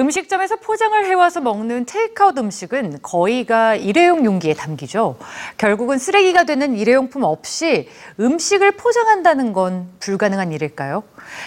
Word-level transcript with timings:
음식점에서 0.00 0.56
포장을 0.56 1.04
해와서 1.04 1.40
먹는 1.40 1.84
테이크아웃 1.84 2.36
음식은 2.38 3.00
거의가 3.02 3.76
일회용 3.76 4.24
용기에 4.24 4.54
담기죠. 4.54 5.18
결국은 5.58 5.98
쓰레기가 5.98 6.44
되는 6.44 6.74
일회용품 6.74 7.22
없이 7.22 7.88
음식을 8.18 8.72
포장한다는 8.72 9.52
건 9.52 9.88
불가능한 10.00 10.52
일일까요? 10.52 11.02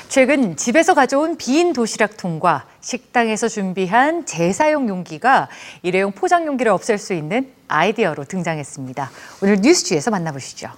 최근 0.08 0.56
집에서 0.56 0.94
가져온 0.94 1.36
빈 1.36 1.74
도시락통과 1.74 2.66
식당에서 2.80 3.48
준비한 3.48 4.26
재사용 4.28 4.88
용기가 4.88 5.50
일회용 5.82 6.12
포장 6.12 6.46
용기를 6.46 6.72
없앨 6.72 7.00
수 7.00 7.14
있는 7.14 7.52
아이디어로 7.68 8.26
등장했습니다. 8.26 9.10
오늘 9.42 9.56
뉴스주에서 9.62 10.12
만나보시죠. 10.12 10.70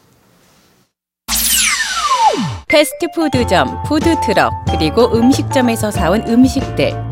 패스트푸드점, 2.68 3.84
푸드트럭, 3.84 4.52
그리고 4.71 5.14
음식점에서 5.14 5.92
사온 5.92 6.28
음식들. 6.28 7.05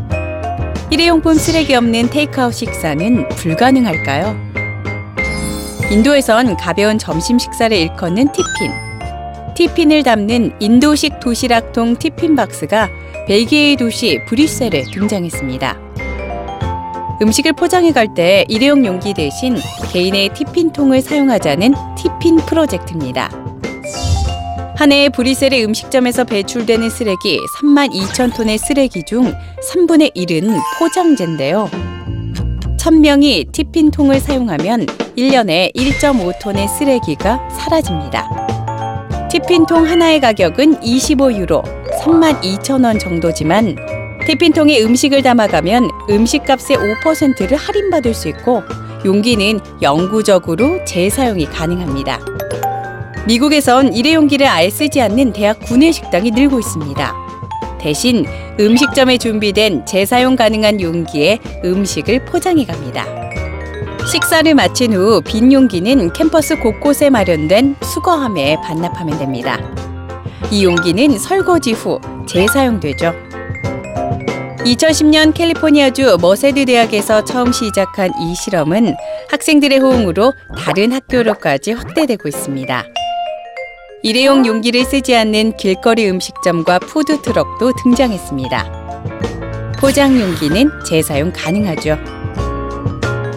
일회용품 0.93 1.33
쓰레기 1.33 1.73
없는 1.73 2.11
테이크아웃 2.11 2.53
식사는 2.53 3.27
불가능할까요? 3.29 4.37
인도에선 5.91 6.55
가벼운 6.55 6.99
점심 6.99 7.39
식사를 7.39 7.75
일컫는 7.75 8.31
티핀. 8.31 8.71
티핀을 9.55 10.03
담는 10.03 10.51
인도식 10.59 11.19
도시락통 11.19 11.95
티핀 11.95 12.35
박스가 12.35 12.89
벨기에의 13.27 13.75
도시 13.77 14.19
브뤼셀에 14.27 14.83
등장했습니다. 14.93 15.79
음식을 17.23 17.53
포장해 17.53 17.91
갈 17.91 18.13
때 18.13 18.45
일회용 18.47 18.85
용기 18.85 19.15
대신 19.15 19.57
개인의 19.91 20.29
티핀통을 20.35 21.01
사용하자는 21.01 21.73
티핀 21.97 22.35
프로젝트입니다. 22.45 23.31
한해 24.83 25.07
브뤼셀의 25.07 25.63
음식점에서 25.63 26.25
배출되는 26.25 26.89
쓰레기 26.89 27.39
3만 27.55 27.93
2천 27.93 28.35
톤의 28.35 28.57
쓰레기 28.57 29.01
중 29.03 29.33
3분의 29.71 30.13
1은 30.13 30.59
포장재인데요. 30.77 31.69
1000명이 32.77 33.53
티핀통을 33.53 34.19
사용하면 34.19 34.85
1년에 35.17 35.73
1.5톤의 35.73 36.67
쓰레기가 36.67 37.47
사라집니다. 37.51 38.27
티핀통 39.31 39.85
하나의 39.85 40.19
가격은 40.19 40.81
25유로, 40.81 41.63
3만 42.01 42.41
2천 42.41 42.83
원 42.83 42.99
정도지만 42.99 43.77
티핀통에 44.27 44.81
음식을 44.81 45.21
담아가면 45.21 45.91
음식값의 46.09 46.75
5%를 46.75 47.55
할인받을 47.55 48.13
수 48.13 48.27
있고 48.27 48.63
용기는 49.05 49.61
영구적으로 49.81 50.83
재사용이 50.83 51.45
가능합니다. 51.45 52.19
미국에선 53.25 53.93
일회용기를 53.93 54.47
아예 54.47 54.69
쓰지 54.69 55.01
않는 55.01 55.33
대학 55.33 55.59
구내 55.59 55.91
식당이 55.91 56.31
늘고 56.31 56.59
있습니다. 56.59 57.15
대신 57.79 58.25
음식점에 58.59 59.17
준비된 59.17 59.85
재사용 59.85 60.35
가능한 60.35 60.81
용기에 60.81 61.39
음식을 61.63 62.25
포장해 62.25 62.65
갑니다. 62.65 63.05
식사를 64.11 64.53
마친 64.55 64.93
후 64.93 65.21
빈 65.21 65.51
용기는 65.53 66.11
캠퍼스 66.11 66.57
곳곳에 66.59 67.09
마련된 67.09 67.75
수거함에 67.81 68.57
반납하면 68.61 69.17
됩니다. 69.17 69.57
이 70.51 70.65
용기는 70.65 71.17
설거지 71.17 71.71
후 71.71 71.99
재사용되죠. 72.27 73.13
2010년 74.65 75.33
캘리포니아주 75.33 76.17
머세드 76.21 76.65
대학에서 76.65 77.23
처음 77.23 77.51
시작한 77.51 78.11
이 78.21 78.33
실험은 78.35 78.95
학생들의 79.29 79.79
호응으로 79.79 80.33
다른 80.57 80.93
학교로까지 80.93 81.73
확대되고 81.73 82.27
있습니다. 82.29 82.83
일회용 84.05 84.45
용기를 84.45 84.83
쓰지 84.83 85.15
않는 85.15 85.55
길거리 85.55 86.09
음식점과 86.09 86.79
푸드트럭도 86.79 87.71
등장했습니다. 87.81 89.71
포장 89.79 90.19
용기는 90.19 90.69
재사용 90.85 91.31
가능하죠. 91.33 91.97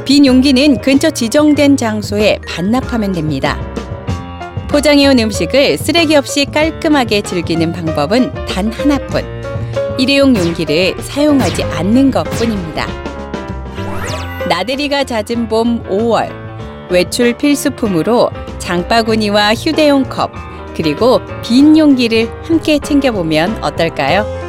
빈 0.04 0.26
용기는 0.26 0.80
근처 0.80 1.08
지정된 1.10 1.76
장소에 1.76 2.40
반납하면 2.48 3.12
됩니다. 3.12 3.56
포장해온 4.68 5.20
음식을 5.20 5.78
쓰레기 5.78 6.16
없이 6.16 6.44
깔끔하게 6.46 7.20
즐기는 7.20 7.70
방법은 7.70 8.32
단 8.46 8.72
하나뿐. 8.72 9.22
일회용 9.98 10.36
용기를 10.36 11.00
사용하지 11.00 11.62
않는 11.62 12.10
것 12.10 12.24
뿐입니다. 12.24 12.88
나들이가 14.48 15.04
잦은 15.04 15.46
봄 15.48 15.84
5월. 15.84 16.28
외출 16.90 17.36
필수품으로 17.36 18.30
장바구니와 18.58 19.54
휴대용 19.54 20.04
컵, 20.04 20.30
그리고 20.76 21.20
빈 21.42 21.76
용기를 21.76 22.28
함께 22.44 22.78
챙겨보면 22.78 23.64
어떨까요? 23.64 24.45